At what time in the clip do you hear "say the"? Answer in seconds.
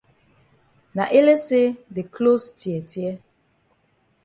1.45-2.03